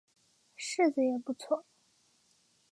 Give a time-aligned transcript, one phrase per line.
[0.57, 1.63] 柿子也不错